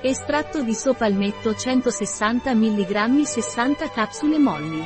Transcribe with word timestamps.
Estratto 0.00 0.62
di 0.62 0.74
sopalmetto 0.74 1.56
160 1.56 2.54
mg 2.54 3.22
60 3.22 3.90
capsule 3.90 4.38
molli. 4.38 4.80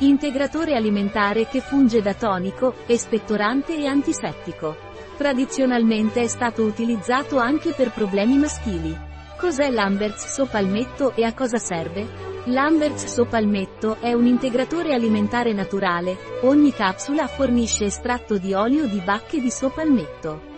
Integratore 0.00 0.74
alimentare 0.74 1.46
che 1.46 1.60
funge 1.60 2.02
da 2.02 2.12
tonico, 2.14 2.74
espettorante 2.86 3.76
e 3.76 3.86
antisettico. 3.86 4.76
Tradizionalmente 5.16 6.22
è 6.22 6.26
stato 6.26 6.64
utilizzato 6.64 7.38
anche 7.38 7.70
per 7.70 7.92
problemi 7.92 8.36
maschili. 8.36 8.98
Cos'è 9.38 9.70
l'Amberts 9.70 10.26
sopalmetto 10.26 11.14
e 11.14 11.22
a 11.22 11.32
cosa 11.32 11.58
serve? 11.58 12.04
L'Amberts 12.46 13.06
sopalmetto 13.06 13.98
è 14.00 14.12
un 14.12 14.26
integratore 14.26 14.92
alimentare 14.92 15.52
naturale, 15.52 16.18
ogni 16.42 16.72
capsula 16.72 17.28
fornisce 17.28 17.84
estratto 17.84 18.38
di 18.38 18.54
olio 18.54 18.86
di 18.88 18.98
bacche 18.98 19.40
di 19.40 19.52
sopalmetto. 19.52 20.49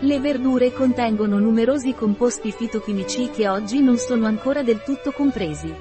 Le 0.00 0.20
verdure 0.20 0.72
contengono 0.72 1.40
numerosi 1.40 1.92
composti 1.92 2.52
fitochimici 2.52 3.30
che 3.30 3.48
oggi 3.48 3.82
non 3.82 3.96
sono 3.96 4.26
ancora 4.26 4.62
del 4.62 4.80
tutto 4.84 5.10
compresi. 5.10 5.74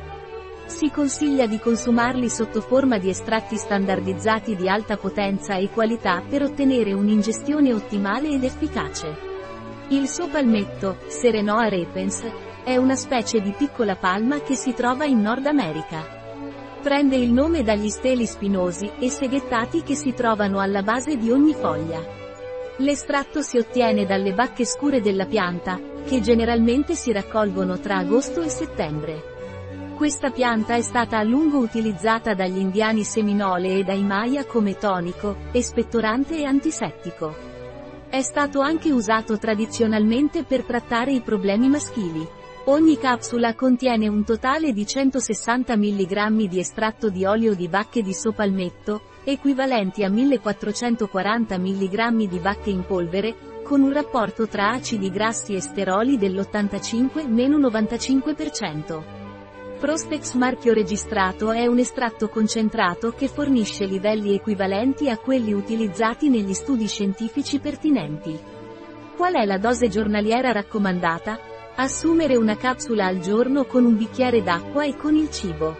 Si 0.66 0.90
consiglia 0.90 1.46
di 1.46 1.60
consumarli 1.60 2.28
sotto 2.28 2.62
forma 2.62 2.98
di 2.98 3.10
estratti 3.10 3.58
standardizzati 3.58 4.56
di 4.56 4.68
alta 4.68 4.98
potenza 4.98 5.56
e 5.58 5.70
qualità 5.70 6.24
per 6.28 6.42
ottenere 6.42 6.94
un'ingestione 6.94 7.72
ottimale 7.72 8.30
ed 8.30 8.44
efficace. 8.44 9.16
Il 9.90 10.08
sopalmetto, 10.08 10.98
Serenoa 11.06 11.70
repens, 11.70 12.24
è 12.64 12.76
una 12.76 12.96
specie 12.96 13.40
di 13.40 13.54
piccola 13.56 13.96
palma 13.96 14.40
che 14.42 14.56
si 14.56 14.74
trova 14.74 15.06
in 15.06 15.22
Nord 15.22 15.46
America. 15.46 16.04
Prende 16.82 17.18
il 17.18 17.32
nome 17.32 17.62
dagli 17.62 17.90
steli 17.90 18.26
spinosi 18.26 18.90
e 18.98 19.12
seghettati 19.12 19.84
che 19.84 19.94
si 19.94 20.16
trovano 20.16 20.60
alla 20.60 20.82
base 20.82 21.18
di 21.18 21.30
ogni 21.30 21.54
foglia. 21.54 22.17
L'estratto 22.80 23.42
si 23.42 23.58
ottiene 23.58 24.06
dalle 24.06 24.34
bacche 24.34 24.64
scure 24.64 25.02
della 25.02 25.26
pianta, 25.26 25.80
che 26.06 26.22
generalmente 26.22 26.94
si 26.94 27.12
raccolgono 27.12 27.80
tra 27.80 27.98
agosto 27.98 28.44
e 28.44 28.50
settembre. 28.50 29.36
Questa 29.96 30.30
pianta 30.30 30.76
è 30.76 30.82
stata 30.82 31.18
a 31.18 31.24
lungo 31.24 31.58
utilizzata 31.58 32.36
dagli 32.36 32.60
indiani 32.60 33.04
seminole 33.04 33.80
e 33.80 33.84
dai 33.84 34.04
Maya 34.04 34.46
come 34.46 34.78
tonico, 34.78 35.38
espettorante 35.54 36.38
e 36.38 36.44
antisettico. 36.44 37.36
È 38.10 38.22
stato 38.22 38.60
anche 38.60 38.92
usato 38.92 39.40
tradizionalmente 39.40 40.44
per 40.44 40.64
trattare 40.64 41.14
i 41.14 41.22
problemi 41.22 41.70
maschili. 41.70 42.26
Ogni 42.70 42.98
capsula 42.98 43.56
contiene 43.56 44.10
un 44.10 44.26
totale 44.26 44.74
di 44.74 44.86
160 44.86 45.78
mg 45.78 46.50
di 46.50 46.60
estratto 46.60 47.10
di 47.10 47.24
olio 47.24 47.56
di 47.56 47.70
bacche 47.70 48.02
di 48.02 48.14
sopalmetto, 48.14 49.04
equivalenti 49.24 50.04
a 50.04 50.10
1440 50.10 51.58
mg 51.58 52.28
di 52.28 52.40
bacche 52.40 52.70
in 52.70 52.86
polvere, 52.86 53.62
con 53.64 53.80
un 53.80 53.94
rapporto 53.94 54.50
tra 54.50 54.72
acidi 54.72 55.10
grassi 55.10 55.56
e 55.56 55.62
steroli 55.62 56.18
dell'85-95%. 56.18 59.02
Prostex 59.80 60.34
marchio 60.34 60.74
registrato 60.74 61.54
è 61.54 61.68
un 61.68 61.80
estratto 61.80 62.28
concentrato 62.28 63.14
che 63.14 63.30
fornisce 63.30 63.86
livelli 63.86 64.36
equivalenti 64.36 65.10
a 65.10 65.18
quelli 65.18 65.54
utilizzati 65.54 66.28
negli 66.28 66.54
studi 66.54 66.88
scientifici 66.88 67.60
pertinenti. 67.60 68.38
Qual 69.16 69.36
è 69.36 69.46
la 69.46 69.58
dose 69.58 69.88
giornaliera 69.88 70.52
raccomandata? 70.52 71.56
Assumere 71.80 72.36
una 72.36 72.58
capsula 72.58 73.06
al 73.06 73.20
giorno 73.20 73.66
con 73.66 73.86
un 73.86 73.96
bicchiere 73.96 74.42
d'acqua 74.42 74.84
e 74.84 74.96
con 74.96 75.16
il 75.16 75.30
cibo. 75.30 75.78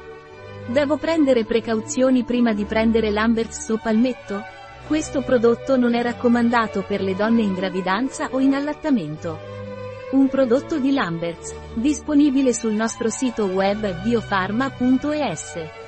Devo 0.68 0.98
prendere 0.98 1.44
precauzioni 1.44 2.24
prima 2.24 2.54
di 2.54 2.66
prendere 2.66 3.10
l'Amberts 3.10 3.64
Sopalmetto? 3.64 4.44
Questo 4.86 5.24
prodotto 5.24 5.76
non 5.76 5.96
è 5.96 6.04
raccomandato 6.04 6.84
per 6.84 7.02
le 7.02 7.16
donne 7.16 7.42
in 7.42 7.56
gravidanza 7.56 8.28
o 8.30 8.40
in 8.40 8.54
allattamento. 8.54 9.40
Un 10.12 10.28
prodotto 10.28 10.78
di 10.78 10.92
Lamberts, 10.92 11.56
disponibile 11.74 12.54
sul 12.54 12.74
nostro 12.74 13.10
sito 13.10 13.46
web 13.46 14.04
biofarma.es. 14.04 15.87